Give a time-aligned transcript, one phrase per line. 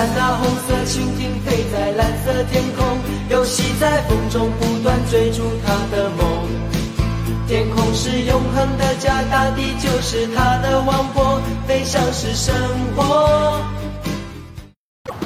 [0.00, 2.86] 看那红色蜻蜓飞在蓝色天空，
[3.28, 6.48] 游戏在风中不断追逐他的梦。
[7.46, 12.54] 天空是永恒的家，大地就是他的王国，飞翔是生
[12.96, 13.60] 活。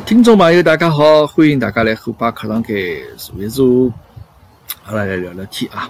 [0.05, 2.77] 听众朋友，大家好，欢迎大家来虎爸课堂间
[3.17, 3.93] 坐一坐，
[4.87, 5.89] 阿拉来聊聊天啊。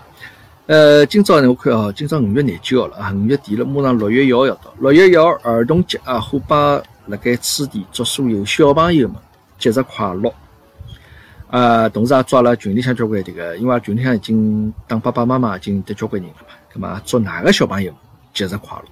[0.66, 4.74] 呃，今朝呢，我看哦，今朝五月廿九号了啊，五月底了，马上六月一号要到。
[4.78, 9.16] 六月一号儿童节啊，虎爸辣盖此地祝所有小朋友们
[9.58, 10.32] 节日快乐。
[11.48, 17.94] 啊，同时也祝阿拉群里向交关迭个，因为群里向已经当爸爸妈妈已经得交关人了嘛，葛末祝哪个小朋友
[18.32, 18.84] 节日快乐。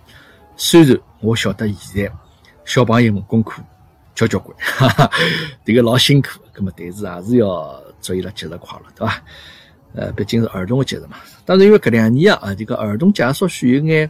[0.57, 2.13] 虽然我晓得现在
[2.65, 3.63] 小朋友们功课。
[4.15, 5.11] 交交关，哈哈，
[5.65, 9.23] 这个老辛苦，那么但是还是要祝伊拉节日快乐，对伐？
[9.95, 11.17] 呃，毕竟是儿童的节日嘛。
[11.47, 14.09] 当然，因为搿两年啊，这个儿童节稍许有眼，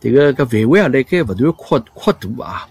[0.00, 2.66] 这个搿范围啊，辣盖勿断扩扩大啊，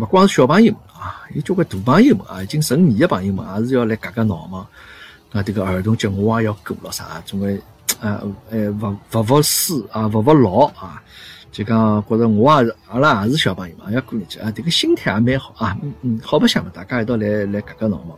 [0.00, 4.66] 勿光是小朋友们啊，有交关大朋友们啊，已经成年的朋友们，也是要来夹夹闹嘛。
[5.32, 7.22] 啊，这个儿童节我也要过了啥？
[7.24, 7.60] 总归
[8.00, 11.02] 啊，呃，勿勿服输啊，勿服老啊。
[11.52, 18.14] 就讲觉着我也是，阿拉也是小朋友嘛，要过日节啊，这个心态也蛮好啊，嗯嗯，好白相嘛，大家一道来来夹夹闹嘛。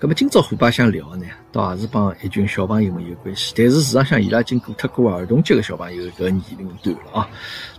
[0.00, 7.28] 咁么今朝虎爸想聊呢，倒也是帮一群小朋友们有关系，但是事实上伊拉已经过脱过儿童节的小朋友搿年龄段了啊。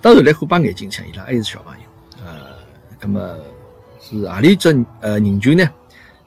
[0.02, 1.89] 当然，来虎爸眼睛向伊拉还是小朋友。
[3.02, 3.36] 那，么
[4.00, 4.70] 是阿里只
[5.02, 5.64] 呃人群呢？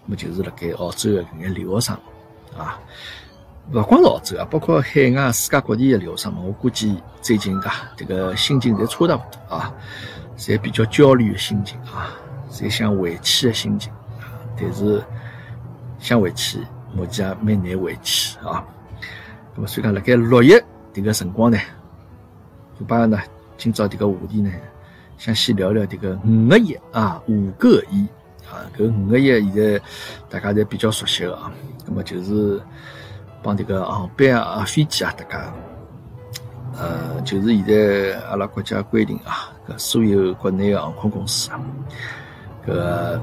[0.05, 1.97] 那么就是辣盖澳洲的搿眼留学生
[2.57, 2.81] 啊。
[3.73, 9.17] 勿光是澳洲啊，包括海外、世界各地的留学生嘛，我估计最近啊，这个心情侪差勿多
[9.49, 9.73] 啊，
[10.37, 12.11] 侪比较焦虑的心情啊，
[12.51, 14.35] 侪想回去的心情啊。
[14.59, 15.03] 但是
[16.01, 16.59] 想回去，
[16.93, 18.65] 目前也蛮难回去啊。
[19.55, 20.63] 那么所以讲，辣盖六月
[20.93, 21.59] 这个辰光呢，
[22.79, 23.17] 我把呢
[23.57, 24.51] 今朝这个话题呢，
[25.23, 28.09] 想先聊聊这个五个亿啊，五个亿
[28.51, 29.81] 啊，搿五个亿现在
[30.29, 31.53] 大家侪比较熟悉的啊。
[31.87, 32.61] 那么就是。
[33.45, 35.53] 帮这个航班啊、飞机啊，大家，
[36.79, 41.61] 呃，就是现在阿拉国家规定啊，搿所有国内的航空公司啊，
[42.65, 43.21] 搿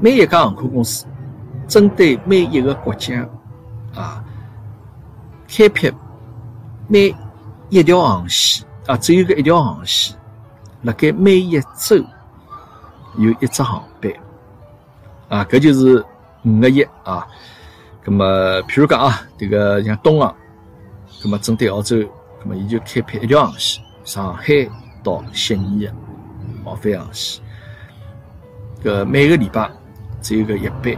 [0.00, 1.04] 每一家航空公司
[1.68, 3.28] 针对每一个国家
[3.94, 4.24] 啊，
[5.46, 5.92] 开辟
[6.88, 7.14] 每
[7.68, 10.16] 一条航线啊，只有个一条航线，
[10.82, 11.96] 辣盖每一周
[13.16, 14.12] 有一只航班
[15.28, 16.04] 啊，搿就是
[16.44, 17.26] 五个亿啊。
[18.04, 18.24] 咁么，
[18.62, 20.34] 譬如讲啊，这个像东航，
[21.22, 24.44] 咁么针对澳洲，咁么伊就开辟一条航线，上海
[25.04, 25.94] 到悉尼的
[26.64, 27.40] 往返航线，
[28.82, 29.70] 搿每个礼拜
[30.20, 30.92] 只有个一班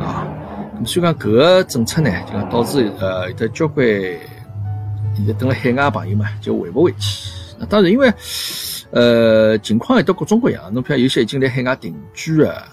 [0.00, 0.26] 啊。
[0.80, 3.86] 咁所以讲搿个政策呢，就讲导致呃有的交关
[5.14, 7.30] 现在等了海外朋友嘛，就回勿回去。
[7.58, 8.10] 那当然，因为
[8.90, 12.64] 呃情况也都各种各样，侬譬如有些已经在海外定居啊。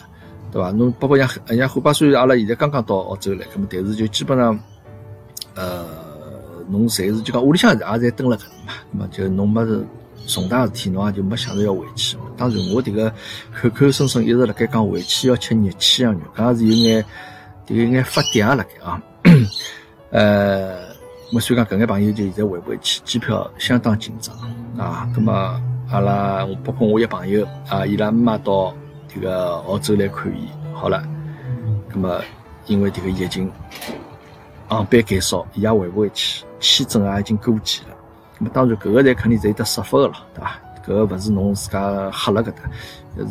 [0.51, 0.71] 对伐？
[0.71, 4.57] 侬包括像像虎巴，虽然阿拉现在刚刚到澳洲来，咁么但是就基本上，
[5.53, 5.85] 呃，
[6.69, 9.85] 侬侪是就讲屋里向也侪蹲辣搿嘛，咁么就侬没是
[10.27, 12.15] 重大事体，侬也就没想着要回去。
[12.37, 13.11] 当然，我迭个
[13.61, 17.05] 口口声声一直辣盖讲回去要吃热气羊肉，搿也是有眼
[17.67, 19.01] 迭个眼发嗲辣盖啊。
[20.11, 20.77] 呃，
[21.33, 24.33] 我所以讲搿眼朋友就现在回不回去，机票相当紧张
[24.77, 25.05] 啊。
[25.13, 25.61] 咁么
[25.95, 28.73] 阿拉包括我一朋友啊，伊拉妈到。
[29.07, 31.01] 这个澳洲来看伊，好了，
[31.89, 32.19] 那么
[32.65, 33.49] 因为这个疫情，
[34.67, 37.95] 航班减少，伊也回不回去，签证也已经过期了。
[38.37, 40.59] 那么当然，搿个侪肯定是有得说法的了，对伐？
[40.85, 42.63] 搿个勿是侬自家吓了搿搭，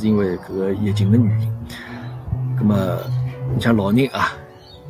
[0.01, 1.55] 是因为搿个疫情的原因。
[2.57, 2.99] 那么
[3.55, 4.33] 你像老人啊，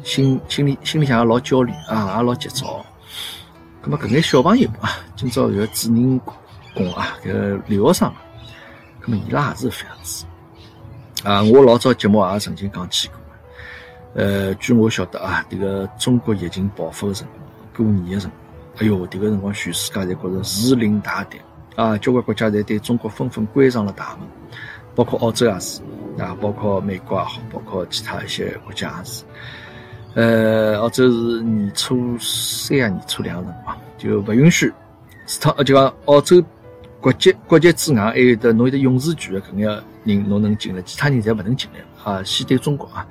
[0.04, 2.86] 心心里心里向也老焦虑啊，也老急躁。
[3.82, 6.20] 那么搿眼小朋友啊，今朝搿个主人
[6.74, 8.12] 公啊，搿留学生，
[9.02, 10.24] 那么伊拉也是这样子。
[11.22, 13.16] 啊，我老早节目也曾经讲起过，
[14.14, 17.26] 呃，据我晓得啊，这个中国疫情爆发的辰
[17.74, 21.38] 光，过年的辰光，哎哟，这个辰光全世界侪觉着如临大敌
[21.76, 24.28] 啊，交关国家侪对中国纷纷关上了大门，
[24.94, 25.80] 包括澳洲也是
[26.18, 29.24] 啊，包括美国也好，包括其他一些国家也是。
[30.14, 34.72] 呃，澳洲是年初三啊，年初两辰光就不允许，
[35.26, 36.40] 除脱就讲澳洲
[37.04, 39.84] 国籍国籍之外，还有的侬有得永住权的搿眼。
[40.04, 42.22] 人侬能进来，其他人侪勿能进来啊！
[42.24, 43.06] 先对中国啊，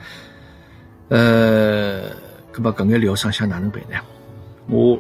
[1.10, 2.10] 呃，
[2.52, 3.98] 搿么搿眼留学生想哪能办呢？
[4.68, 5.00] 我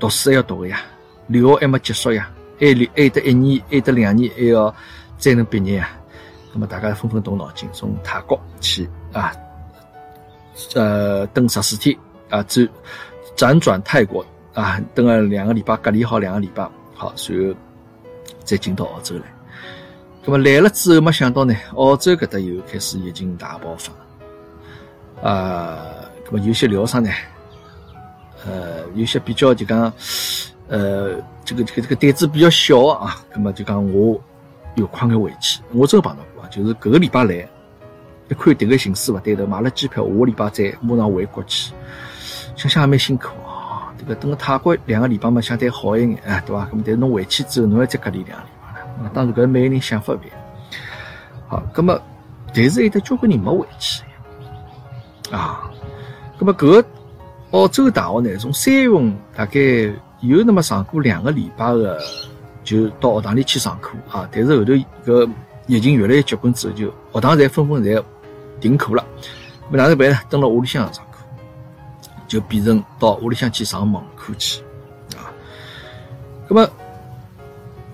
[0.00, 0.80] 读书还要读个呀，
[1.28, 2.28] 留学还没结束呀，
[2.60, 4.74] 还留还得一年，还得两年，还要
[5.18, 5.88] 才能毕业呀。
[6.52, 9.32] 搿么大家纷纷动脑筋，从泰国去啊，
[10.74, 11.96] 呃，等十四天
[12.30, 12.68] 啊，转
[13.36, 17.54] 辗转泰国啊，等了两个礼拜，隔离好两个礼拜，好，随后
[18.46, 19.24] 再进到澳洲来。
[20.24, 23.92] 那么来了之后，没想到呢，澳洲搿搭又开始疫情大爆发。
[25.28, 25.78] 啊，
[26.24, 27.10] 那么有些疗伤呢，
[28.44, 29.92] 呃，有些比较就讲，
[30.68, 31.14] 呃，
[31.44, 34.20] 这个这个这个胆子比较小啊，那么就讲我
[34.74, 35.60] 有快眼回去。
[35.72, 37.48] 我真碰到过啊，就是搿个礼拜来，
[38.28, 41.72] 一看迭个形势勿对头，买了机票，下个礼拜再马上回国去。
[42.56, 43.28] 想想也蛮辛苦
[43.98, 46.64] 这个等个泰国两个礼拜嘛，相对好一眼，哎，对伐？
[46.66, 49.10] 咁么但是侬回去之后，侬要再隔离两个礼拜了。
[49.14, 50.36] 当然，搿每个人想法勿一样。
[51.48, 52.00] 好，那么，
[52.54, 54.02] 但是有得交关人没回去。
[55.30, 55.70] 啊，
[56.38, 56.84] 那么搿
[57.52, 59.60] 澳洲大学呢，从三月份大概
[60.20, 61.98] 有那么上过两个礼拜的，
[62.64, 64.28] 就到学堂里去上课啊。
[64.30, 64.72] 但是后头
[65.04, 65.30] 搿
[65.66, 68.02] 疫情越来越结棍之后，就学堂侪纷纷侪
[68.60, 69.04] 停课了。
[69.68, 70.18] 么哪能办呢？
[70.28, 71.04] 蹲辣屋里向上，
[72.26, 74.62] 就变成到屋里向去上网课去
[75.16, 75.32] 啊。
[76.48, 76.68] 咁么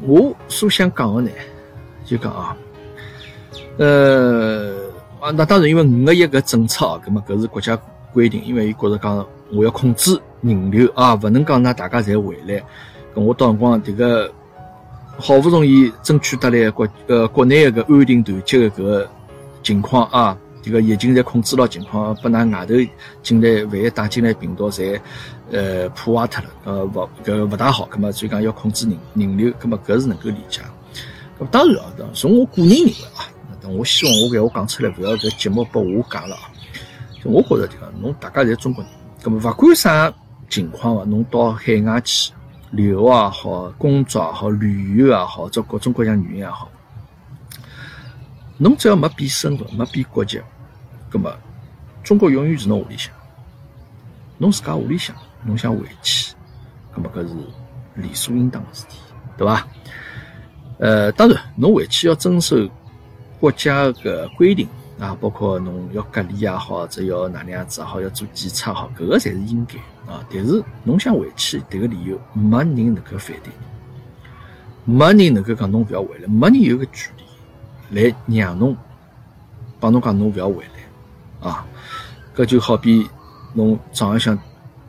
[0.00, 1.30] 我所想讲的呢，
[2.04, 2.56] 就讲啊，
[3.78, 4.72] 呃。
[5.22, 7.78] 啊，那当然，因为五个亿搿政策啊，搿么搿是国家
[8.12, 12.60] 规定，因为伊觉着讲我要控制人流啊，勿能讲让大家侪回来。
[13.14, 14.28] 搿我到辰光迭个
[15.16, 19.08] 好不容易争取得来国呃国内个安定团结的搿个
[19.62, 22.74] 情况啊，迭个疫情侪控制牢情况，拨㑚外头
[23.22, 25.00] 进来万一带进来病毒侪
[25.50, 30.62] 呃破坏脱了，呃勿搿勿大好，搿么所以讲要控制人人流，搿么搿是能够理解。
[31.38, 33.28] 搿当然啊，从我个人认为啊。
[33.64, 36.50] 我希望我搿话讲出来，勿要搿节目拨我讲了啊！
[37.22, 38.92] 就我觉着这个，侬大家侪中国人，
[39.22, 40.12] 葛末勿管啥
[40.50, 42.32] 情况啊，侬到海外去
[42.72, 46.68] 旅游也好，工作也好，旅游也好，做各种各样原因也好，
[48.58, 50.40] 侬只要没变身份，没变国籍，
[51.12, 51.30] 葛末
[52.02, 53.12] 中国永远是侬屋里向，
[54.38, 55.14] 侬自家屋里向，
[55.44, 56.34] 侬想回去，
[56.94, 57.34] 葛末搿是
[57.94, 58.98] 理所应当的事体，
[59.36, 59.66] 对伐？
[60.78, 62.56] 呃，当然，侬回去要遵守。
[63.38, 64.68] 国家个规定
[65.00, 69.74] 啊，包括侬要隔离也好，或者要哪能样子也好，要做检测好，搿个侪是应该
[70.12, 70.24] 啊。
[70.32, 73.52] 但是侬想回去，迭个理由没人能够反对
[74.86, 77.12] 你，没人能够讲侬勿要回来，没人有个权
[77.90, 78.76] 利来让侬
[79.80, 80.81] 帮侬讲侬勿要回来
[81.42, 81.66] 啊。
[82.34, 83.08] 搿就好比
[83.52, 84.38] 侬早浪向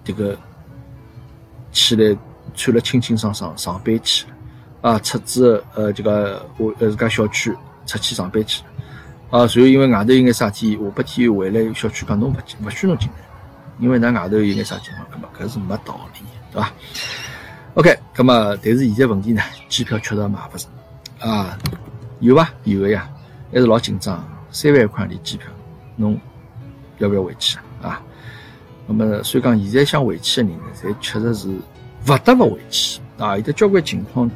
[0.05, 0.37] 迭个
[1.71, 2.17] 起来
[2.55, 4.33] 穿了清清爽爽上班去了
[4.81, 7.53] 啊，出子呃这个我呃自家小区。
[7.85, 8.63] 出去上班去，
[9.29, 13.15] 啊，随后因为外头有眼啥体，下半天回来小区讲侬勿进，勿许侬进来，
[13.77, 16.19] 因为㑚外头有眼啥情况，搿么搿是没道理，
[16.49, 16.71] 对伐
[17.73, 20.71] ？OK，搿么但是现在问题呢，机票确实买勿上，
[21.19, 21.59] 啊，
[22.21, 22.49] 有伐？
[22.63, 23.09] 有个呀，
[23.51, 25.49] 还是老紧张，三万块钿机票，
[25.97, 26.17] 侬
[26.99, 27.89] 要不要回去啊？
[27.89, 28.01] 啊，
[28.87, 34.29] 那么所以讲现在想回去的人呢，侪确实是勿得勿回去，啊，有的交关情况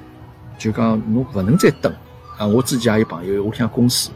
[0.57, 1.93] 就讲侬勿能再等。
[2.37, 4.11] 啊，我自己也有朋友，我向公司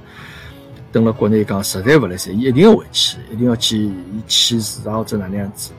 [0.92, 3.90] 等了国内讲，实在勿来塞，伊一定要回去，一定要去
[4.28, 5.72] 去市场或者哪能样子，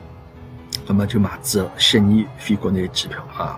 [0.85, 3.57] 那么就买只悉尼飞国内的机票啊，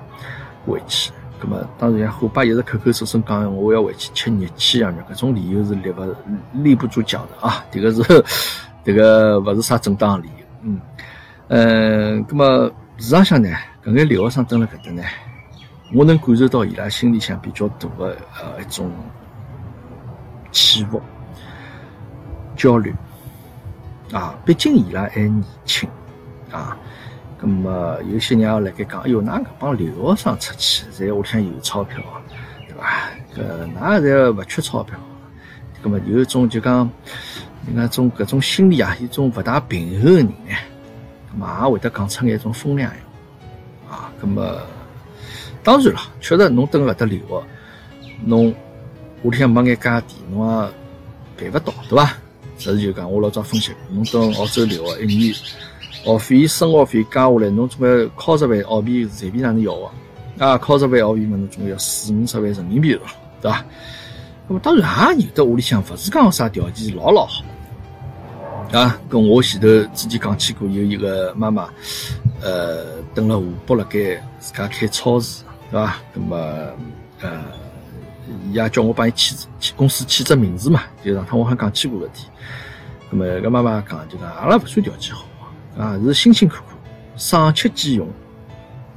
[0.68, 1.12] 回去。
[1.42, 6.16] 那么当然像虎爸一直口口声声讲我要回去吃热气啊，搿种理由是立不
[6.54, 8.24] 立不住脚的啊，这个是
[8.86, 10.46] 这个勿是啥正当理由。
[10.62, 10.80] 嗯，
[11.48, 13.50] 嗯，那么事实上呢，
[13.84, 15.04] 搿眼留学生蹲辣搿搭呢。
[15.94, 18.92] 我能感受到伊拉心里向比较大的呃一种
[20.52, 21.02] 起伏、
[22.56, 22.94] 焦虑
[24.12, 25.90] 啊，毕竟伊拉还年轻
[26.52, 26.78] 啊。
[27.40, 32.00] 那么有些人也辣盖讲，哎哟，哪搿帮留学生出去，在屋里向有钞票，
[32.68, 33.10] 对伐？
[33.36, 34.96] 搿哪侪勿缺钞票？
[35.84, 36.90] 那么有一种就讲，
[37.74, 40.56] 那种搿种心理啊，一种勿大平衡的人呢，
[41.32, 42.92] 那么也会得讲出眼种风凉
[43.90, 44.12] 话啊。
[44.22, 44.58] 那么。
[45.64, 47.44] 当然了，确实侬蹲搿搭留学，
[48.24, 48.54] 侬
[49.24, 50.70] 屋里向没眼家底，侬
[51.42, 52.14] 也办勿到，对伐？
[52.56, 55.34] 这就讲我老早分析，侬到澳洲留学一年，
[56.04, 59.92] 学费、生活费加下来，侬总归靠十万澳币随便哪能要啊？
[60.38, 63.02] 啊，靠十万澳币嘛，侬总归要四五十万人民币了，
[63.42, 63.66] 对伐？
[64.48, 67.44] 那么当然也有的屋里向勿是讲啥条件老老好，
[68.72, 71.70] 啊，跟我前头之前讲起过，有一个妈妈，
[72.42, 75.44] 呃，蹲了湖北辣盖自家开超市。
[75.72, 75.96] 对伐？
[76.14, 76.38] 那么，
[77.22, 77.44] 呃，
[78.50, 82.28] 伊也叫我帮伊起起公司起只名字嘛，就上趟我还讲起过个事体。
[83.10, 85.26] 那么，搿妈妈讲就讲，阿拉勿算条件好
[85.78, 86.76] 啊，是辛辛苦苦、
[87.16, 88.08] 省吃俭用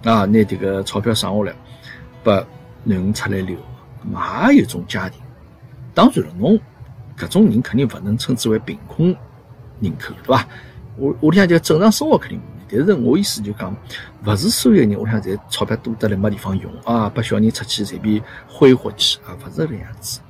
[0.04, 1.56] 啊，拿迭个钞票省下来，
[2.22, 2.34] 拨
[2.86, 3.56] 囡恩出来留。
[4.02, 5.20] 嘛也有种家庭，
[5.94, 6.58] 当然了，侬
[7.18, 9.14] 搿种人肯定勿能称之为贫困
[9.80, 10.46] 人口，对伐？
[10.96, 13.74] 我屋里向就正常生活肯定没问但是我意思就讲，
[14.24, 20.20] 勿是所有人，我想侪钞票多得来没地方用啊，拨小人出去随便挥霍去啊，勿是搿样子。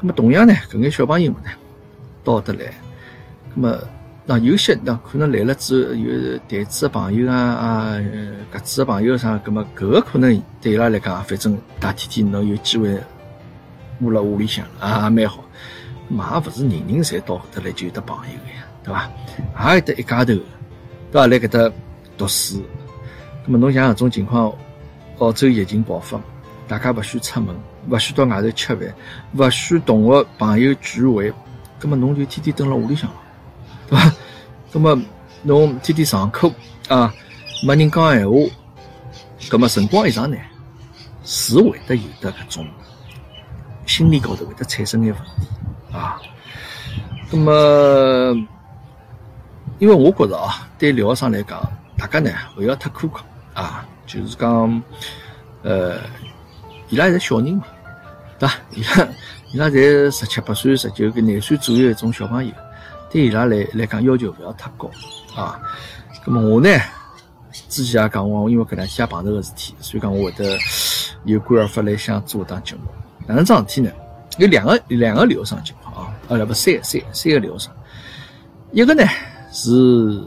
[0.00, 1.50] 那么同样呢，搿眼小朋友们呢，
[2.24, 2.74] 到得来，
[3.54, 3.78] 那么
[4.26, 7.98] 那有些那可能来了之后有台子的朋友啊啊，
[8.52, 13.00] 搿子的朋友啥，那么搿个可能对伊拉来讲，反正大天天能有机会
[14.00, 15.44] 窝辣屋里向啊，蛮好。
[16.08, 19.10] 嘛也勿是人人侪到得来就有得朋友呀，对伐？
[19.68, 20.42] 也有得一家头，对
[21.12, 21.26] 伐？
[21.26, 21.74] 来搿搭
[22.16, 22.62] 读书。
[23.44, 24.52] 那么侬像搿种情况，
[25.18, 26.20] 澳洲疫情爆发，
[26.68, 27.54] 大家勿许出门，
[27.88, 28.94] 勿许到外头吃饭，
[29.36, 31.32] 勿许同学朋友聚会，
[31.80, 33.10] 那么侬就天天蹲辣屋里向，
[33.88, 34.12] 对伐？
[34.72, 35.02] 那么
[35.42, 36.50] 侬天天上课
[36.88, 37.12] 啊，
[37.66, 38.36] 没人讲闲话，
[39.40, 40.36] 咁么辰光一长呢，
[41.24, 42.66] 是会得有得搿种
[43.86, 45.96] 心理高头会得产生眼问题。
[45.96, 46.20] 啊，
[47.30, 48.46] 那么，
[49.82, 51.60] 因为我觉着啊，对留学生来讲，
[51.98, 53.20] 大家呢不要太苛刻
[53.52, 54.80] 啊，就是讲，
[55.62, 55.96] 呃，
[56.88, 57.64] 伊拉是小人嘛，
[58.38, 58.54] 对吧？
[58.70, 59.08] 伊拉
[59.52, 59.76] 伊拉才
[60.08, 62.52] 十七八岁、十九个廿岁左右一种小朋友，
[63.10, 64.88] 对伊拉来来讲要求不要太高
[65.34, 65.60] 啊。
[66.24, 66.68] 那么我呢，
[67.68, 70.56] 之前也讲过，因为搿两天也碰到个事体，所以讲我会得
[71.24, 72.82] 有感而发来想做一档节目。
[73.26, 73.90] 哪能桩事体呢？
[74.38, 77.74] 有两个两个留学生情况啊，啊，不三三三个留学生，
[78.70, 79.02] 一个呢
[79.52, 80.20] 是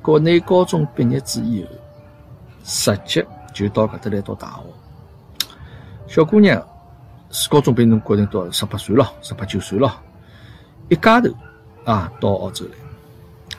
[0.00, 1.70] 国内高中毕业之以后，
[2.64, 4.62] 直接就到搿搭来读大学。
[6.06, 6.64] 小姑娘
[7.30, 10.00] 是高中毕业，侬国内到十八岁了，十八九岁了，
[10.88, 11.28] 一家头
[11.84, 12.70] 啊到澳洲来，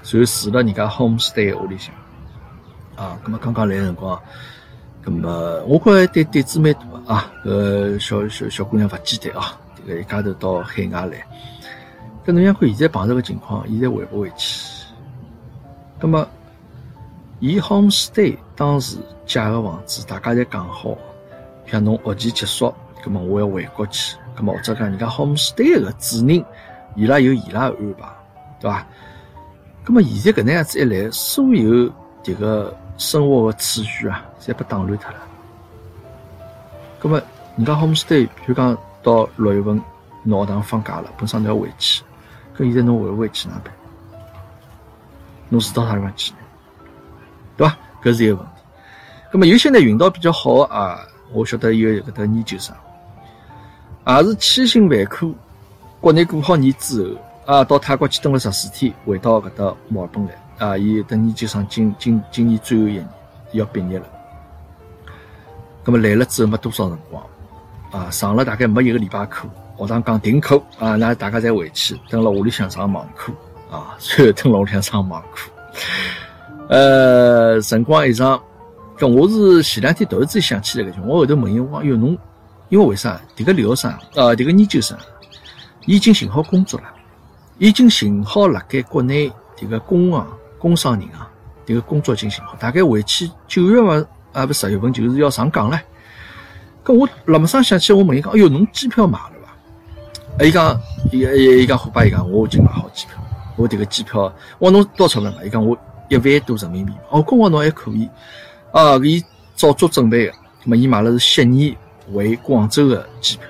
[0.01, 1.93] 然后住了人家 homestay 屋里向
[2.95, 4.19] 啊，咁么刚刚来辰光。
[5.05, 5.29] 咁么，
[5.65, 7.31] 我觉着对胆子蛮大个啊！
[7.45, 9.57] 呃小小小姑娘勿简单啊！
[9.77, 11.25] 迭个一家头到海外来，
[12.25, 14.68] 搿侬想看现在碰着个情况，现在回勿回去？
[15.99, 16.27] 咁么，
[17.39, 20.97] 伊 homestay 当时借个房子，大家侪讲好，
[21.65, 26.45] 像侬学期结束，咁么我要回国去，咁么或者讲人家 homestay 个主人，
[26.95, 28.09] 伊拉有伊拉个安排，
[28.59, 28.87] 对伐？
[29.85, 31.91] 咁么现在搿能样子一来，所有
[32.23, 32.75] 迭个。
[32.99, 35.17] 生活个次序啊，侪被打乱脱了。
[36.99, 37.21] 葛么，
[37.55, 39.81] 人家 homestay，比如讲到六月份，
[40.25, 42.03] 学堂放假了，本身侬要回去，
[42.57, 43.73] 搿现在侬回勿回去哪办？
[45.49, 46.37] 侬住到啥地方去呢？
[47.57, 47.77] 对伐？
[48.01, 48.51] 搿是一个问题。
[49.31, 50.99] 葛么有些呢运道比较好啊，
[51.33, 52.75] 我晓得有搿搭研究生，
[54.07, 55.35] 也是千辛万苦，
[55.99, 60.31] 国内过好年之后啊，到泰国去蹲了十四天，回到搿搭墨尔本来。
[60.59, 63.07] 啊，伊等研究生今今今年最后一年
[63.53, 64.05] 要毕业了，
[65.85, 67.23] 咁么来了之后没多少辰光，
[67.91, 73.31] 啊，上了大概没一个礼拜课，学堂讲停课，啊，那大家再回去，蹲了屋里向上网课，
[73.69, 75.51] 啊，最后等了屋里向上网课，
[76.69, 78.41] 呃，辰光一长，
[78.97, 82.17] 搿我是前两天突然之间想起来个，我后头问伊讲，哟侬，
[82.69, 83.21] 因为为啥？
[83.35, 84.97] 迭个留学生，啊，迭个研究生，
[85.85, 86.87] 已经寻好工作了，
[87.57, 90.25] 已经寻好辣盖国内迭个工行。
[90.59, 91.25] 工商银行
[91.65, 95.79] 迭个工作进行好，大概回去九月份啊，不十月份就是要上岗了。
[96.83, 99.31] 搿我辣么上想起，我问伊讲，哎哟，侬机票买了
[100.37, 100.43] 伐？
[100.43, 100.77] 伊讲，
[101.13, 103.18] 伊伊伊讲伙伴，伊讲我已经买好机票，
[103.59, 105.43] 我迭个机票，我侬多少钞票嘛？
[105.43, 106.93] 伊讲我一万多人民币。
[107.09, 108.09] 哦，跟我侬还可以
[108.71, 109.21] 啊，伊
[109.53, 111.75] 早做准备个，么伊买了是悉尼
[112.13, 113.47] 回广州的机票。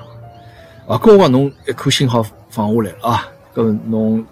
[0.88, 4.25] 啊，跟我讲侬一颗心好放下来了啊，搿侬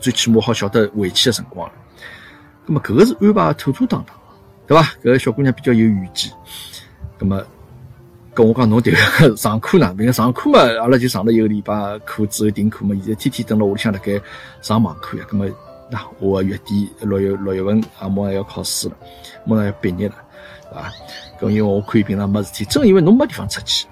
[0.00, 1.74] 最起码好晓得回去的辰光了。
[2.66, 4.16] 咁么，搿个是安排妥妥当当，
[4.66, 4.82] 对伐？
[5.00, 6.32] 搿个小姑娘比较有远见。
[7.20, 7.40] 咁么，
[8.34, 8.90] 跟我讲侬迭
[9.28, 9.94] 个 上课呢？
[9.98, 14.20] 因为上课嘛，阿拉就上了一个礼拜课之后停课嘛，现在天天蹲辣屋里向辣盖
[14.60, 15.24] 上网课呀。
[15.30, 15.46] 咁么，
[15.88, 18.96] 那我月底六月六月份啊，马上要考试了，
[19.46, 20.14] 马上要毕业了，
[20.70, 20.92] 对伐？
[21.40, 23.86] 咁因为我看伊平常没事体，正因为侬没地方出去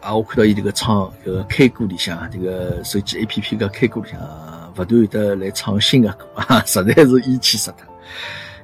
[0.00, 4.20] 啊，我看到伊迭个唱搿个 K 歌里向，迭个手机 A P P 个 K 歌里向。
[4.74, 6.26] 不断有的来创新的歌，
[6.64, 7.86] 实在是意气死脱。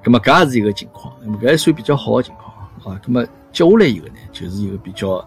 [0.03, 2.48] 那么，搿也是一个情况，那么搿还算比较好的情况
[2.79, 2.97] 好。
[3.07, 5.27] 那么接下来一个呢，就是一个比较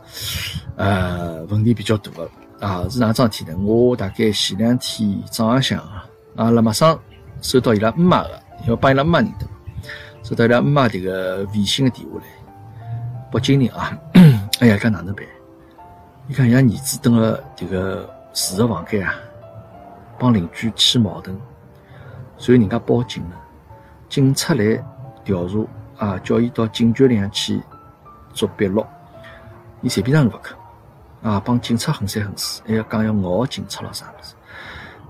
[0.75, 3.57] 呃问题比较大的啊，是哪桩事体呢？
[3.57, 5.79] 我大概前两天早浪向
[6.35, 6.99] 啊，辣马上
[7.41, 9.47] 收到伊拉姆妈的，要帮伊拉姆妈认得，
[10.23, 12.25] 收到伊拉姆妈迭个微信的电话来，
[13.31, 13.97] 北京人啊，
[14.59, 15.25] 哎呀，搿哪能办？
[16.27, 19.15] 你看，伊拉儿子蹲辣迭个住的房间啊。
[20.19, 21.35] 帮邻居起矛盾，
[22.37, 23.35] 所以人家报警了，
[24.07, 24.63] 警察来
[25.23, 25.55] 调查
[26.01, 27.61] 啊，叫伊到警局里向去
[28.33, 28.83] 做笔录，
[29.81, 30.57] 伊随便上都勿肯
[31.21, 34.33] 啊，帮警察横三横四，还要讲要咬警察了啥物事，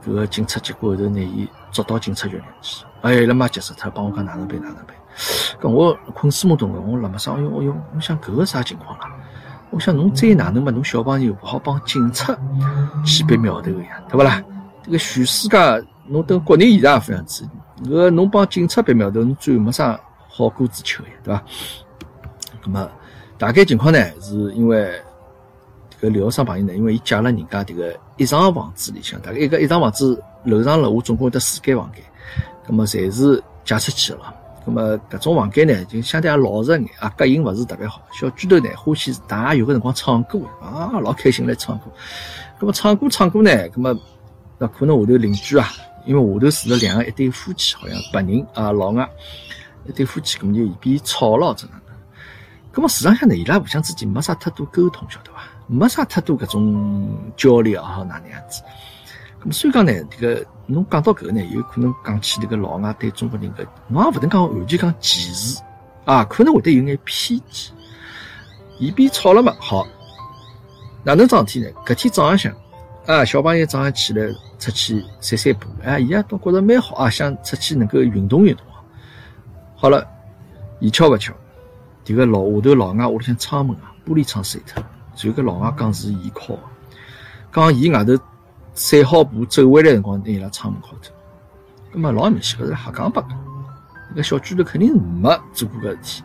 [0.05, 4.87] 搿个警察结果后头拿伊捉到警察局里向去，哎，伊拉妈急死脱，帮我讲哪能办哪能办。
[5.61, 9.09] 搿我困死懵懂个，我辣么上，哎哟哎哟，我想搿个啥情况啦？
[9.69, 12.37] 我想侬再哪能嘛，侬小朋友勿好帮警察
[13.05, 14.43] 去拔苗头个呀，对勿啦？
[14.83, 15.57] 这个全世界，
[16.07, 17.47] 侬等国内现在也这样子，
[17.85, 19.97] 搿侬帮警察拔苗头，侬最后没啥
[20.33, 21.43] 好果子吃个，对伐？
[22.63, 22.89] 那么
[23.37, 24.91] 大概情况呢，是因为
[25.89, 32.01] 这个留学生朋友呢，因为伊借了人家这个一幢房子里向，大概一个一幢房子楼上楼下总共得四间房间，
[32.67, 34.33] 那么侪是借出去了。
[34.63, 37.99] 那么搿种房间呢，就相对也老实眼啊，隔音勿是特别好。
[38.13, 41.85] 小巨头呢，欢喜大家有个辰光唱歌啊，老开心来唱歌。
[42.59, 43.99] 那么唱歌唱歌呢，那么
[44.59, 45.67] 那可能下头邻居啊，
[46.05, 49.09] 因为下头住了两个一对夫妻，好像白人啊老外
[49.91, 51.85] 对夫妻，咁就嫌边吵了，怎能的？
[52.73, 55.41] 咁么市场上呢，伊拉互相之间没啥太多沟通，晓得伐？
[55.67, 58.61] 没啥太多搿种交流也好，哪能样子？
[59.41, 60.45] 咁么所以讲呢，这个。
[60.67, 65.61] 侬讲到搿个呢，有可能讲起迭个老外对中国人个，侬也勿能讲完全讲歧视
[66.05, 67.73] 啊，可能会得有眼偏见。
[68.79, 69.85] 一边吵了嘛，好，
[71.03, 71.73] 哪能桩事体呢？
[71.85, 72.53] 搿天早浪向
[73.05, 74.25] 啊，小朋友早上起来
[74.59, 78.65] 出去散散步，哎，伊也都觉着蛮好啊，想出去能够运动运动。
[79.81, 80.07] 好了，
[80.79, 81.33] 伊巧勿巧，
[82.05, 84.83] 迭个老下头老外屋里向窗门啊，玻璃窗碎脱，
[85.15, 86.55] 就搿老外讲是伊敲，
[87.51, 88.13] 讲伊外头。
[88.73, 91.11] 散好步走回来辰光，拿伊拉窗门敲脱。
[91.93, 93.31] 咁么老明显搿是瞎讲八讲。
[94.11, 96.23] 搿个小巨头肯定是没做过搿事体，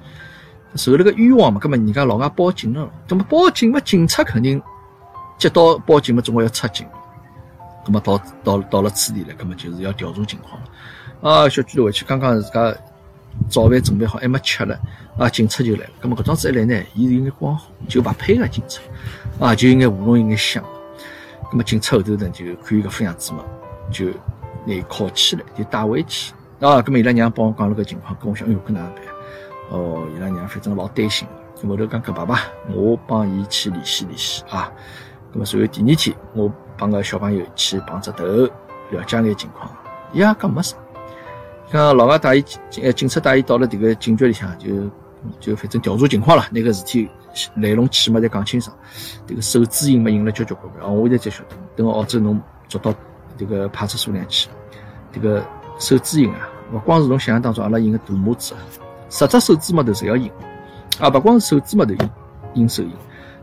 [0.76, 1.58] 受了个冤枉嘛。
[1.58, 4.62] 咁么人家老外报警了，咁么报警嘛，警察肯定
[5.38, 6.86] 接到报警嘛，总归要出警。
[7.86, 10.68] 咁么到到到了此地了，咁么就是要调查情况了。
[11.22, 12.72] 啊，小巨头回去刚刚自家
[13.48, 14.78] 早饭准备好，还没吃了，
[15.18, 15.90] 啊，警察就来了。
[16.02, 18.80] 咁么搿桩事一来呢，伊是应该光就勿配合警察，
[19.38, 20.62] 啊，就应该糊弄应该香。
[21.50, 23.44] 那么警察后头呢，就看伊搿副样子嘛，
[23.90, 24.06] 就
[24.64, 26.32] 拿铐起来，就带回去。
[26.60, 29.04] 啊，咁么伊拉娘帮我讲了个情况，跟我想，哎哟，搿哪能办？
[29.70, 31.28] 哦，伊拉娘反正老担心。
[31.60, 32.40] 咁后头讲搿爸爸，
[32.74, 34.70] 我帮伊去联系联系啊。
[35.32, 39.70] 咁么随后第二天，我帮个小朋友去碰只头，了解眼情况。
[40.12, 40.76] 伊也讲没啥。
[41.70, 42.44] 讲老外带伊，
[42.82, 44.68] 呃，警察带伊到了迭个警局里向，就
[45.40, 47.08] 就反正调查情况了，那个事体。
[47.56, 48.74] 来龙去脉再讲清爽，
[49.26, 52.94] 这个手指印嘛印了交交关关，我现在才晓得，等下澳洲侬捉到
[53.36, 54.48] 这个派出所里去，
[55.12, 55.44] 这个
[55.78, 58.60] 手指印啊，勿光是侬想象当中阿拉印个大拇指啊，
[59.10, 60.30] 十只手指嘛头侪要印，
[60.98, 62.10] 啊，勿光是手指嘛头印，
[62.54, 62.90] 印手印，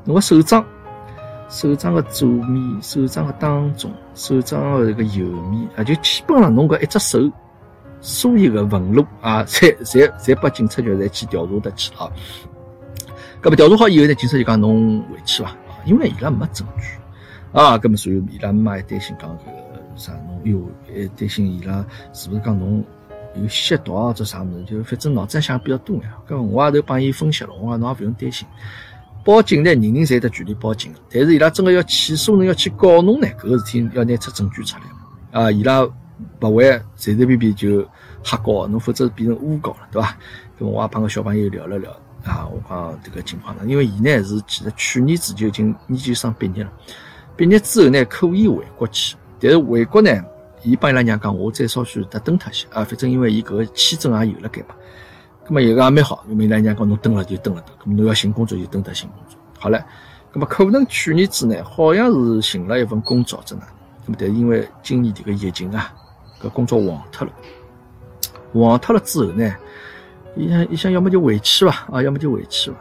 [0.06, 0.66] 侬个手掌，
[1.48, 7.20] 手掌个左面，手掌个当中，手掌个这个右面，啊，就基本上侬搿一只手，
[8.06, 12.12] 所有个纹路啊，侪侪侪拨警察局侪去调查得去啊。
[13.42, 16.84] 搿么调查好以后呢，警察就讲侬回去伐，因为伊拉没证据
[17.54, 17.78] 啊。
[17.78, 19.52] 搿么所以伊拉妈也担心讲搿个
[19.96, 22.84] 啥侬，哟，还担心伊拉是勿是讲侬
[23.36, 26.14] 有吸毒啊，或啥物事，就反正脑子想比较多呀。
[26.28, 28.46] 搿么我也头帮伊分析了，我讲侬也勿用担心，
[29.24, 35.50] 报警呢，人人侪得权利报警，但是伊拉真个要起诉侬，要去告侬呢，搿个事体要拿出证据出来啊。
[35.50, 35.88] 伊拉
[36.42, 37.82] 勿会随随便便就
[38.24, 40.18] 瞎搞侬，否则变成诬告了，对伐？
[40.60, 41.92] 搿么我也帮个小朋友聊了聊。
[42.24, 46.72] 啊，我讲这个情况呢，因为伊呢是其实去年子就已经研究生毕业了，
[47.36, 50.10] 毕业之后呢可以回国去，但是回国呢，
[50.62, 54.68] 伊帮伊拉娘讲，我再稍许得等脱些啊，反正因为伊搿个签证也有了该嘛，
[55.44, 59.86] 葛末一个也蛮好，因为伊拉娘讲侬等了就等了等，葛末侬要寻工作就等得寻工作，好了，
[60.32, 63.66] 葛末可能去年子呢好像是寻了一份工作，真的，
[64.06, 65.94] 葛末但是因为今年这个疫情啊，
[66.44, 67.34] 搿工作黄脱了，
[68.54, 69.56] 黄脱了之后呢。
[70.36, 72.78] 伊想，伊想，要么就回去伐，啊，要么就回去伐。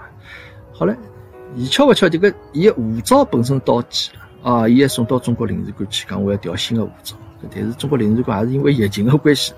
[0.73, 0.97] 好了，
[1.55, 7.15] 伊巧勿巧，这个伊护照本身到期了，啊，伊还送到中国领事馆去，讲我要调新的护照。
[7.55, 9.53] 但是中国领事馆还是因为疫情的关系，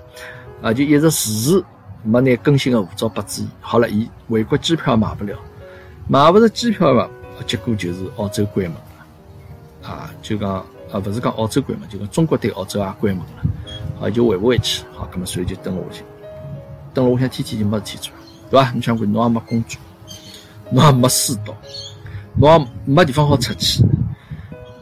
[0.61, 1.63] 啊，就一直迟迟
[2.03, 3.47] 没拿更新的护照拨至伊。
[3.61, 5.39] 好了，伊回国机票买不了，
[6.09, 7.07] 买勿着机票嘛，
[7.47, 16.03] 结果就是澳洲关门了，啊，就讲啊，勿是讲澳洲关门，就讲中国对澳洲也关门了，啊，就回不回去，好，咁么所以就等下去。
[16.93, 18.13] 等了，我想天天就没事体做，
[18.49, 18.71] 对伐？
[18.71, 19.77] 你想看，侬也没工作，
[20.71, 21.53] 侬也没书读，
[22.35, 23.83] 侬也没地方好出去。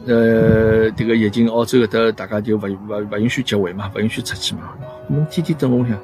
[0.06, 4.70] 呃，这个疫情，澳洲搿搭大家就勿勿勿允许集会嘛，勿允许出去嘛。
[5.08, 5.98] 侬天天等了，我想，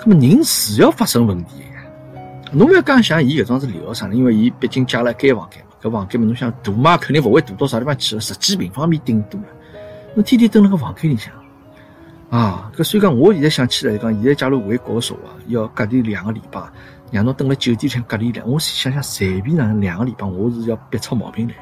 [0.00, 2.58] 搿么人是要发生问题个。
[2.58, 9.46] 侬勿要讲像伊搿种是留学生，因为伊毕竟借了间房间，搿房间嘛，侬想大嘛，肯定勿会大到啥地方去了，十几平方米顶多了。
[10.14, 11.32] 侬天天蹲辣搿房间里向。
[12.28, 16.62] 啊，搿所以讲，我现在想起来讲，现在假如回国个说话，要隔离两个礼拜，
[17.10, 21.54] 让侬蹲辣酒店里向隔离两，我想想随便哪能两个礼拜，我是要憋出毛病来。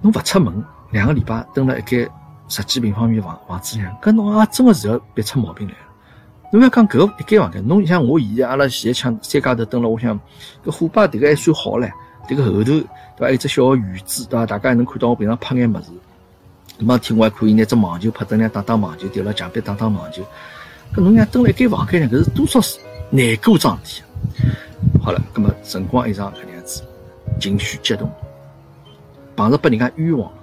[0.00, 2.08] 侬勿出门两个礼拜，蹲辣一间
[2.48, 5.74] 十几平方米房房子里，搿侬也真个是要憋出毛病来。
[6.52, 10.18] 侬要讲搿一间房间，侬像我现在阿拉现在抢三家头蹲了，我想
[10.64, 11.88] 搿虎爸迭个还算好唻，
[12.28, 12.84] 迭个后头对
[13.18, 13.30] 伐？
[13.30, 14.46] 一只小个院子对伐？
[14.46, 15.86] 大家还能看到我平常拍眼物事。
[16.78, 20.22] 没天我还可以拿只网球拍等两打打网球，丢辣墙壁打打网球。
[20.92, 22.60] 搿侬讲蹲辣一间房间里，搿是多少
[23.10, 25.02] 难过桩事体啊！
[25.02, 26.82] 好了，葛么辰光一长搿能样子，
[27.40, 28.10] 情绪激动，
[29.36, 30.38] 碰着被人家冤枉了，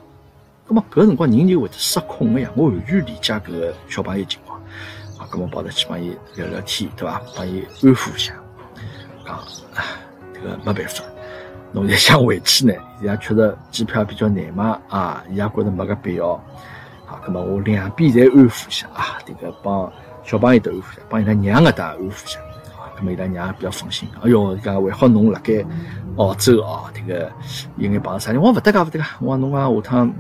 [0.66, 2.50] 葛么搿辰光人就会得失控个呀！
[2.56, 4.58] 我完全理解搿个小朋友情况
[5.18, 5.28] 啊！
[5.30, 7.22] 葛么跑得去帮伊聊聊天，对伐？
[7.36, 8.34] 帮伊安抚一下，
[9.26, 9.84] 讲啊，
[10.34, 11.04] 迭个没办法，
[11.72, 16.40] 侬现在想回去呢，现在确实机票比较难买啊，伊也觉得没搿必要。
[17.06, 19.92] 好，葛么我两边侪安抚一下啊，迭个帮
[20.24, 22.40] 小朋友都安抚一下，帮伊拉娘个搭安抚一下。
[23.04, 24.08] 伊拉娘比较放心。
[24.22, 25.66] 哎哟，伊讲还好侬辣盖
[26.18, 27.32] 澳洲哦，迭个
[27.78, 29.06] 有眼碰着啥人，我勿得噶勿得噶。
[29.20, 30.14] 我讲侬讲下趟，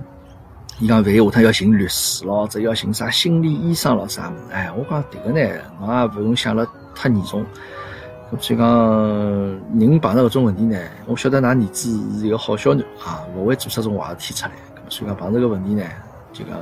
[0.79, 4.41] 伊讲万一下趟要寻律师咯，或者要寻啥心理医生咯啥物事。
[4.51, 7.45] 哎，我讲迭个呢，侬也勿用想了太严重。
[8.39, 8.67] 所以讲，
[9.77, 14.51] 人碰着搿种问题呢，我晓得㑚儿子是一个好小囡啊，勿会做出种坏事体出来。
[14.89, 15.83] 所以讲碰着搿问题呢，
[16.31, 16.55] 就讲。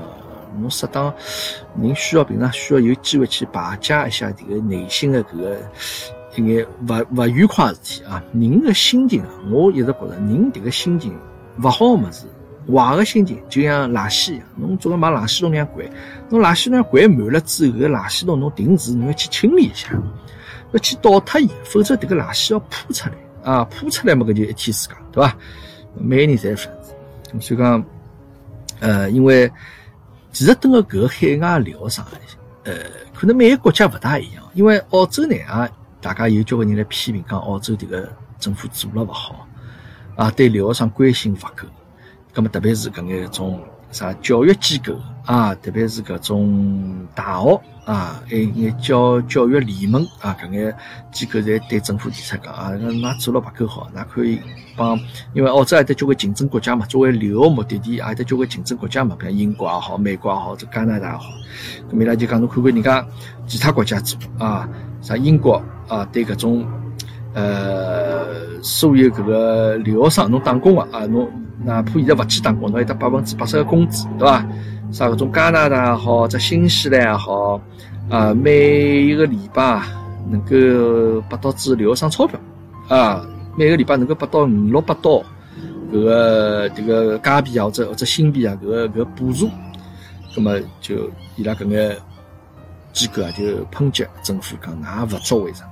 [0.60, 1.14] 侬适当
[1.80, 5.56] 人需要平常需要有机会去排解一下这个内心的搿个
[6.36, 8.22] 一眼勿勿愉快事体啊。
[8.34, 11.16] 人的心情啊，我一直觉着人迭个心情
[11.62, 12.26] 勿好个物事，
[12.68, 15.88] 坏个心情就像垃圾一样，侬总归把垃圾桶里向掼，
[16.30, 19.90] 侬垃圾桶掼满了之后，垃圾桶侬定时侬要去清理一下，
[20.72, 25.36] 要去倒脱伊，否则迭个垃圾要铺出来啊，铺出来嘛搿就一天世界，对伐？
[25.96, 27.84] 每个人侪是这样子，所以讲，
[28.80, 29.52] 呃，因为。
[30.32, 32.06] 其实，等个搿个海外疗伤，
[32.64, 32.72] 呃，
[33.16, 34.44] 可能每个国家勿大一样。
[34.54, 35.68] 因为澳洲呢啊，
[36.00, 39.48] 大家有交关人来批评讲澳洲迭个政府做了勿好，
[40.16, 41.68] 啊，对疗伤关心勿够。
[42.32, 43.60] 葛么，特别是搿眼种
[43.92, 44.94] 啥教育机构
[45.26, 50.76] 啊，特别是搿种大学啊，还有眼教教育联盟啊，搿眼
[51.12, 52.72] 机构侪对政府提出讲啊，
[53.02, 54.40] 那做了勿够好，㑚可以
[54.78, 55.00] 帮，
[55.34, 61.32] 因为澳洲还得交关竞争国家嘛，作为留学目的地，还得交关竞争国家嘛，比如英国也好，美国也好，或者加拿大也好，
[61.92, 63.06] 咁伊拉就讲侬看看人家
[63.48, 64.70] 其他国家做啊，
[65.02, 66.66] 啥英国啊，对搿种
[67.34, 71.28] 呃所有搿个留学生侬打工个啊，侬。
[71.64, 74.46] 哪怕现在勿去打工，侬还得百分之八十个工资，对伐？
[74.92, 77.62] 啥搿种加拿大也好，或者新西兰也好，
[78.10, 79.84] 啊，每一个礼拜
[80.32, 82.40] 能够拨到子留学生钞票，
[82.88, 83.24] 啊，
[83.56, 85.22] 每个礼拜能够拨到五六百刀，
[85.94, 89.48] 搿个迭个加币啊，或者或者新币啊，搿个搿个补助，
[90.34, 91.96] 葛么就伊拉搿眼
[92.92, 95.66] 机构啊，就抨击政府讲，㑚勿作为啥？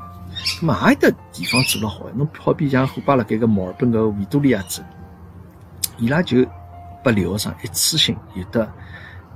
[0.62, 4.84] 葛么还有得地方做了好，侬好比像虎巴辣盖个墨尔本个维多利亚州。
[5.98, 6.46] 伊拉就
[7.04, 8.68] 拨留学生一次性有得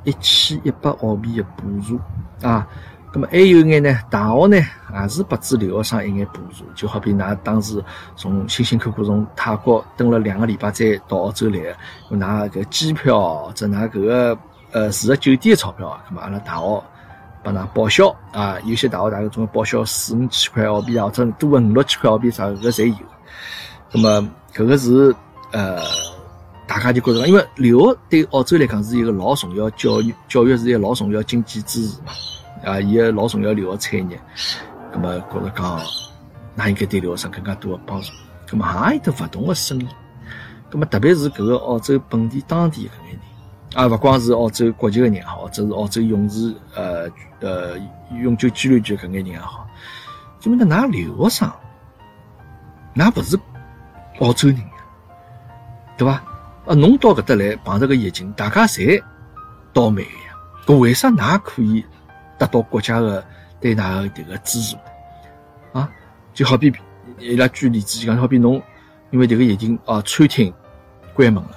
[0.03, 1.99] 一千一百澳币的补助
[2.41, 2.67] 啊，
[3.13, 4.57] 那么还有一眼呢，大学呢
[4.93, 7.83] 也是拨子留学生一眼补助，就好比㑚当时
[8.15, 11.59] 从辛辛苦苦从泰国等了两个礼拜再到澳洲来，
[12.09, 14.37] 㑚搿机票或者㑚搿个
[14.71, 16.83] 呃住个酒店的钞票啊，咁么阿拉大学
[17.43, 22.97] 帮㑚报销啊，有些大学大概总报销四五千块澳币啊，或者多个五六千块澳币啥搿侪有，
[23.91, 25.15] 那么搿个是
[25.51, 25.79] 呃。
[26.71, 32.13] 大家就觉着，因为留学对澳洲来讲是一个老重要教育，教育是一个老重要经济支持嘛，
[32.63, 34.17] 啊，伊个老重要留学产业。
[34.93, 35.81] 那么觉着讲，
[36.55, 38.13] 那应该对留学生更加多的帮助。
[38.49, 39.87] 那么还有得勿同的声音。
[40.71, 43.19] 那么特别是搿个澳洲本地当地搿眼人，
[43.75, 47.09] 啊，勿光是澳洲国籍的人也好，或者是澳洲永住呃
[47.41, 47.77] 呃
[48.17, 49.67] 永久居留权搿眼人也好，
[50.39, 51.51] 就问㑚留学生，
[52.95, 53.37] 㑚勿是
[54.21, 54.65] 澳洲人呀，
[55.97, 56.23] 对伐？
[56.65, 59.01] 啊，侬到搿搭来碰着个疫情，大家侪
[59.73, 60.37] 倒霉呀。
[60.65, 61.83] 搿为啥㑚可以
[62.37, 63.25] 得到国家的
[63.59, 64.77] 对㑚的迭个资助？
[65.73, 65.89] 啊，
[66.33, 66.71] 就好比
[67.17, 68.61] 伊拉举例子讲，好比侬
[69.09, 70.53] 因为迭个疫情啊，餐厅
[71.15, 71.51] 关门了，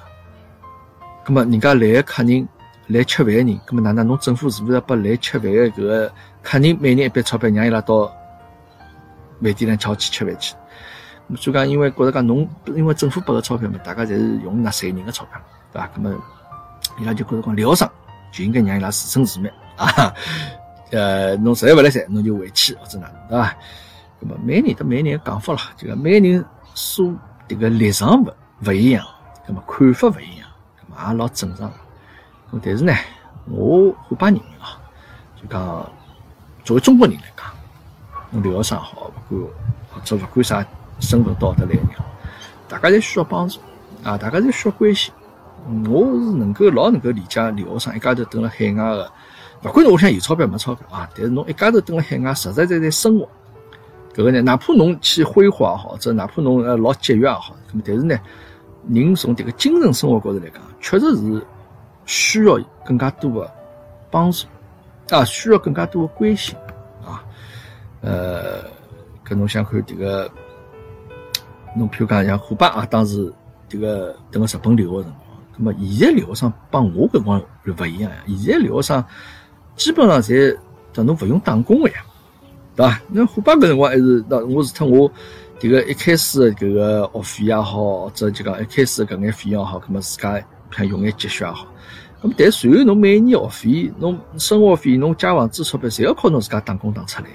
[1.23, 2.47] 葛末人家来个客人
[2.87, 8.07] 来吃饭个人，葛末哪能侬政府是勿是要拨来吃饭个搿个客人每人一笔钞票，让伊拉到
[9.39, 10.55] 饭店里敲去吃饭去？
[11.35, 15.41] 所以讲，因为觉着讲侬，因为政府拨个钞票嘛，大家侪是用纳税人个钞票，
[15.73, 15.89] 对伐？
[15.95, 16.15] 那么
[16.99, 17.89] 伊拉就觉着讲，疗伤
[18.31, 20.13] 就应该让伊拉自生自灭 啊！
[20.91, 23.55] 呃，侬实在勿来三，侬就回去或者哪能，对伐？
[24.19, 27.11] 那么每年都每年讲法啦，就讲每个人所
[27.47, 28.31] 迭个立场勿
[28.65, 29.03] 勿一样，
[29.47, 30.47] 那么看法勿一样，
[30.87, 31.67] 那么也老正常。
[32.51, 32.93] 咁但是呢，
[33.49, 34.77] 我虎巴人啊，
[35.41, 35.91] 就讲
[36.63, 37.47] 作为中国人来讲，
[38.29, 39.51] 侬疗伤好，勿管
[39.91, 40.63] 或者勿管啥。
[40.99, 42.05] 身份道德来讲，
[42.67, 43.59] 大家侪需要帮助
[44.03, 44.17] 啊！
[44.17, 45.13] 大家侪需要关心。
[45.89, 49.11] 我是能够老能够理解留学生一家头蹲辣海外个
[49.63, 53.27] 勿管侬屋里有钞票没钞票啊，但是侬一家头蹲辣海外，实实在在生活，
[54.13, 58.19] 搿个呢，哪怕侬去挥霍也好，或者哪怕侬呃老节约也好，咁但是呢，
[58.89, 61.47] 人从迭个精神生活高头来讲，确实是
[62.05, 63.51] 需要更加多的
[64.11, 64.45] 帮助
[65.09, 66.55] 啊，需要更加多的关心
[67.03, 67.23] 啊。
[68.01, 68.61] 呃，
[69.27, 70.29] 搿侬想看迭个，
[71.75, 73.31] 侬譬如讲像虎爸啊，当时
[73.69, 79.03] 迭个等个日本留学辰光，那么现在留学生帮我搿辰光就勿一样呀，现在留学生。
[79.75, 80.57] 基本上侪，
[80.93, 81.95] 等侬勿用打工个呀，
[82.75, 83.01] 对伐？
[83.09, 85.11] 那虎爸搿辰光还是，那我除脱我
[85.59, 91.67] 迭个一开始搿个学费也好，或者就讲一开始搿眼费用也好，搿么自家像用眼积蓄也好，
[92.21, 97.27] 咁但随后侬每年学费、侬生活费、侬借房子钞票，侪要靠侬自家打工打出来，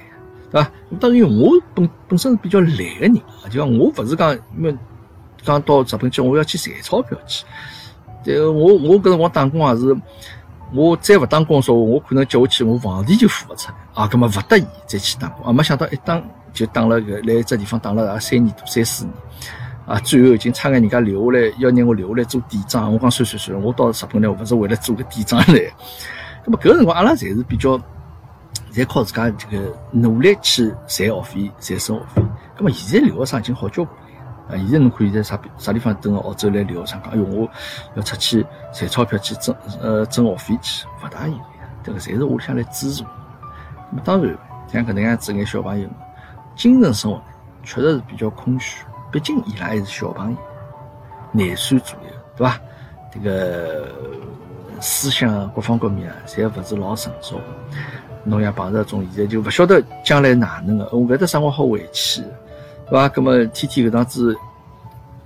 [0.51, 0.71] 对伐？
[0.99, 3.15] 当然，我本本身是比较懒个人，
[3.51, 4.77] 就讲我勿是讲因为
[5.43, 7.45] 讲到日本去，我要去赚钞票去，
[8.25, 9.97] 对，我我搿辰光打工也是。
[10.73, 19.13] 我再勿打工，说话我可能接下去我房钿就付勿出来啊，葛末勿得已再去打工啊，没想到一打就打了个来一只地方打了也三年多三四年
[19.85, 25.59] 啊，最后已经差眼人家留下来要让我留下来做店长，我讲算算算，我到日本来勿是为了做个店长来，
[26.45, 27.77] 葛末搿个辰光阿拉侪是比较，
[28.72, 32.22] 侪靠自家这个努力去赚学费赚生活费，
[32.56, 34.00] 葛末现在留学生已经好交关了。
[34.48, 34.56] 啊！
[34.56, 37.48] 现在侬可以在啥啥地方等澳洲来留学生讲，哎哟，我
[37.94, 41.40] 要出去赚钞票去挣呃挣学费去，勿大有呀。
[41.85, 43.04] 这个侪是屋里向来资助。
[43.90, 44.37] 那么当然，
[44.72, 45.88] 像搿能样子眼小朋友，
[46.56, 47.22] 精神生活
[47.62, 50.37] 确实是比较空虚，毕竟伊拉还是小朋友，
[51.33, 52.61] 廿岁左右，对伐？
[53.12, 53.88] 这个
[54.80, 57.40] 思想各方各面啊，侪勿是老成熟。
[58.24, 62.22] 侬像碰着种现在就勿晓得将来哪能个，我搿搭生活好回去。
[62.88, 63.09] 对伐？
[63.09, 64.37] 咁么天天搿样子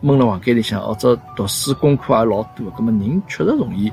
[0.01, 3.91] 闷辣房间里向，或者读书功课也老多，咁么人确实容易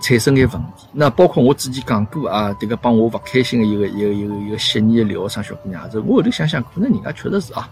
[0.00, 0.86] 产生眼问题。
[0.92, 7.68] 那包括我之前讲过啊，迭个帮我勿开心的一个一个一个一个悉尼的留学生小姑娘，这我后头想想，可能人家确实是啊，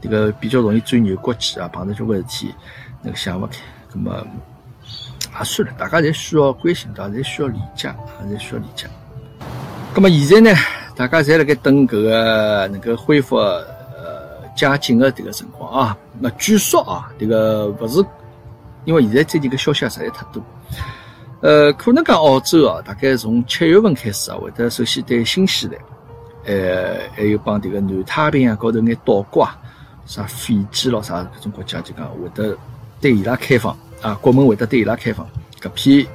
[0.00, 2.54] 迭个比较容易钻牛角尖啊，碰到交关事体
[3.02, 3.56] 那个想勿开。
[3.92, 4.24] 咁么
[5.38, 8.86] 也算了，大家侪需要关心，大家侪需要理解，侪需要理解。
[9.94, 10.58] 咁么现在呢，
[10.96, 13.72] 大家侪辣盖等搿个能够恢复呃。
[14.54, 18.04] 加紧的这个辰光啊，那据说啊，这个不是，
[18.84, 20.42] 因为现在最近个消息实在太多，
[21.40, 25.78] 呃，可能讲澳洲啊，大概从七月份开始啊，会得首先对新西兰，
[26.44, 29.58] 呃，还有帮这个南太平洋高头眼岛国啊，
[30.04, 32.54] 啥斐济咯啥搿种国家，就讲会得
[33.00, 35.26] 对伊拉开放啊，国门会得对伊拉开放，
[35.62, 36.06] 搿批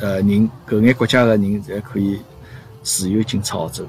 [0.00, 2.20] 呃人，搿眼国家的人侪可以
[2.82, 3.84] 自由进出澳洲。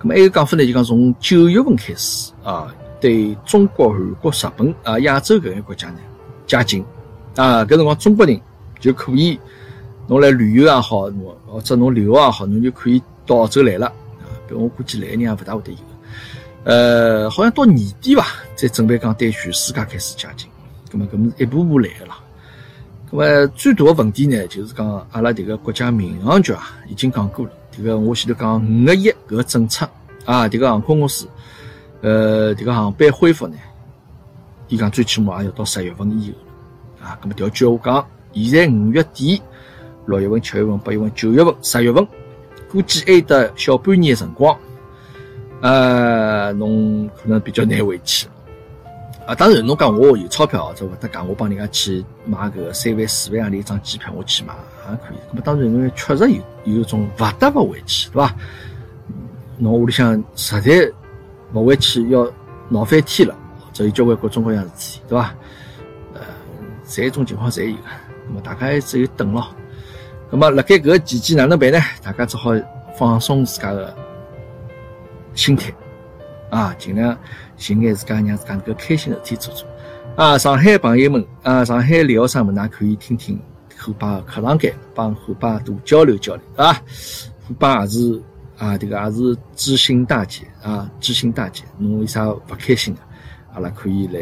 [0.00, 5.98] 咁么还有讲法呢，就讲从九月份开始啊，对中国、韩国、日本啊、亚洲搿眼国家呢
[6.46, 6.84] 加紧
[7.34, 8.38] 啊，搿辰光中国人
[8.78, 9.38] 就可以
[10.06, 11.10] 侬来旅游也好，
[11.46, 14.26] 或者侬留学也好，侬就可以到澳洲来了啊。
[14.50, 15.78] 搿我估计来个人也勿大会得有。
[16.64, 20.48] 呃，好像到年底吧，再准备讲对全世界开始加紧。
[20.90, 22.18] 咁么搿么一步步来个啦。
[23.10, 27.52] 咁么最大的问题呢，就是讲阿拉迭个国家民航局啊，已经讲过了。
[27.70, 29.88] 这个我前头讲五个亿搿个政策
[30.24, 31.28] 啊，这个航空公司，
[32.00, 33.56] 呃，这个航班恢复呢，
[34.68, 37.16] 伊讲最起码也要到十月份以后啊。
[37.22, 39.40] 那么调句话讲，现在五月底、
[40.06, 42.04] 六月份、七月份、八月份、九月份、十月份，
[42.68, 44.58] 估计还得小半年的辰光，
[45.60, 48.26] 呃，侬可能比较难回去。
[49.26, 54.54] 啊，当然，侬讲我有钞票，这勿得讲，我帮人家去买个三万、四万洋钿一张机票，我去买
[54.88, 55.18] 也可以。
[55.30, 58.34] 那么当然，因为确实有有一种勿得勿回去，对伐？
[59.58, 60.92] 侬屋里向实在
[61.52, 62.30] 勿回去，要
[62.68, 63.34] 闹翻天了，
[63.72, 65.34] 这有交关各种各样事体，对伐？
[66.14, 66.20] 呃，
[66.86, 67.76] 这种情况侪有。
[68.28, 69.48] 那么大家只有等咯。
[70.30, 71.80] 那么辣盖搿个期间哪能办呢？
[72.00, 72.52] 大家只好
[72.96, 73.92] 放松自家的
[75.34, 75.72] 心态。
[76.50, 77.16] 啊，尽量
[77.56, 79.66] 寻眼自家让自家能够开心事体做做。
[80.16, 83.38] 啊，上海朋友们，啊，上海留学生们，㑚可以听听
[83.78, 86.80] 虎爸的课堂间，帮虎爸多交流交流，啊。
[87.46, 88.22] 虎爸也是
[88.56, 93.00] 啊，这个也是知心大姐啊，知心大姐，侬有啥勿开心的，
[93.52, 94.20] 阿拉可以来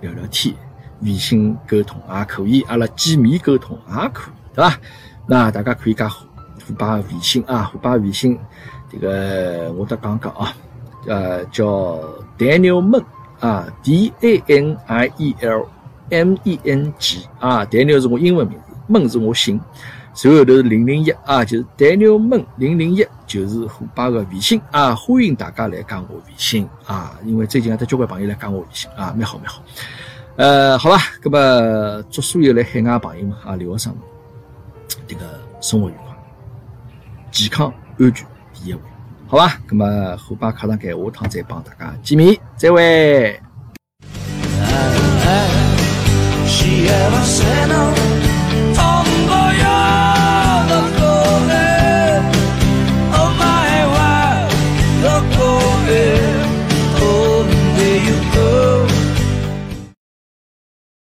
[0.00, 0.54] 聊聊天，
[1.02, 4.78] 微信沟通也可以，阿拉见面沟通也可以，对吧？
[5.26, 6.26] 那大家可以加虎
[6.66, 8.38] 虎爸微信啊，虎爸微信，
[8.90, 10.52] 这个我得讲讲啊。
[11.06, 11.98] 呃，叫
[12.38, 13.04] Daniel Men
[13.40, 15.66] 啊，D A N I E L
[16.10, 19.60] M E N G 啊，Daniel 是我英文名字梦是我姓，
[20.14, 29.62] 随后头是零零一啊，就是 Daniel Men 零零一，就是虎爸的微信啊，欢迎大家来加我微信啊，因为最近有得交关朋友来加我微信啊，蛮好蛮好。
[30.36, 34.02] 呃，好吧，那么祝所有来海外朋友们啊，留学生们，
[35.06, 36.16] 这个生活愉快
[37.30, 38.80] 健康安全第一位，
[39.28, 43.40] 好吧那么火把卡上去下趟再帮大家见面再会